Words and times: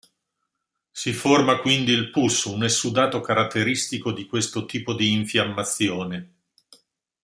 Si 0.89 1.13
forma 1.13 1.59
quindi 1.59 1.91
il 1.91 2.09
"pus", 2.09 2.45
un 2.45 2.63
essudato 2.63 3.21
caratteristico 3.21 4.11
di 4.11 4.25
questo 4.25 4.65
tipo 4.65 4.95
di 4.95 5.11
infiammazione. 5.11 6.33